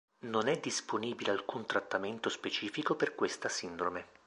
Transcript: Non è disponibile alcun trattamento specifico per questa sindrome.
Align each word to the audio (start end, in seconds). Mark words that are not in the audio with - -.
Non 0.25 0.47
è 0.47 0.57
disponibile 0.57 1.29
alcun 1.29 1.67
trattamento 1.67 2.29
specifico 2.29 2.95
per 2.95 3.13
questa 3.13 3.49
sindrome. 3.49 4.07